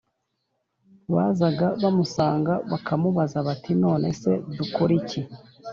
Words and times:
Bazaga 1.15 1.67
bamusanga 1.81 2.53
bakamubaza 2.71 3.37
bati: 3.47 3.71
‘‘None 3.83 4.07
se 4.21 4.31
dukore 4.57 4.93
iki?’’ 5.01 5.21